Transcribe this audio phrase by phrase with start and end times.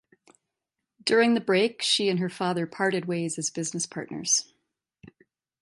[1.03, 4.51] During the break she and her father parted ways as business partners.